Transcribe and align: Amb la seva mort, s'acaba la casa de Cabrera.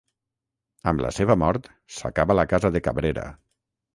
Amb 0.91 1.03
la 1.05 1.11
seva 1.17 1.35
mort, 1.41 1.69
s'acaba 1.97 2.39
la 2.39 2.45
casa 2.53 2.75
de 2.77 2.83
Cabrera. 2.89 3.29